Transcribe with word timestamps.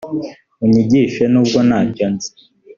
unyigishe 0.63 1.23
nubwo 1.31 1.59
nta 1.67 1.79
cyo 1.95 2.07
nzi 2.13 2.29